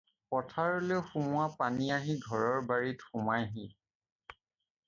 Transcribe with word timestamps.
পথাৰলৈ 0.35 1.01
সোমোৱা 1.09 1.43
পানী 1.59 1.89
আহি 1.97 2.15
ঘৰৰ 2.31 2.65
বাৰীত 2.73 3.07
সোমায়হি। 3.11 3.67